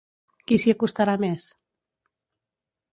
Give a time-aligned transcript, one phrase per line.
[0.51, 1.47] Qui s’hi acostarà més?